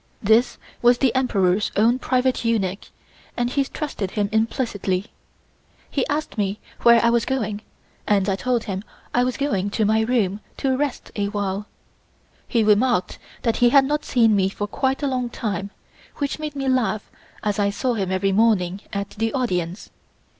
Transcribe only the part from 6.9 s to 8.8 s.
I was going and I told